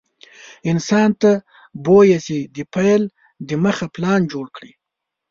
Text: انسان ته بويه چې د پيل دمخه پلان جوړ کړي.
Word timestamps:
انسان 0.71 1.09
ته 1.21 1.31
بويه 1.85 2.17
چې 2.27 2.37
د 2.55 2.57
پيل 2.73 3.01
دمخه 3.49 3.87
پلان 3.95 4.21
جوړ 4.31 4.45
کړي. 4.55 4.71